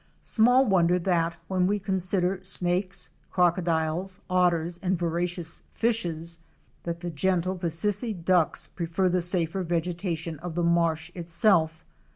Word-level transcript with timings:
Small 0.23 0.65
wonder 0.65 0.97
that, 0.97 1.35
when 1.47 1.67
we 1.67 1.77
consider 1.77 2.39
snakes, 2.41 3.11
crocodiles, 3.29 4.19
otters 4.31 4.79
and 4.81 4.97
voracious 4.97 5.61
fishes, 5.71 6.41
that 6.85 7.01
the 7.01 7.11
gentle 7.11 7.53
Vicissi 7.55 8.11
Ducks 8.11 8.65
prefer 8.65 9.09
the 9.09 9.21
safer 9.21 9.61
vegetation 9.61 10.39
of 10.39 10.55
the 10.55 10.63
marsh 10.63 11.11
itself! 11.13 11.83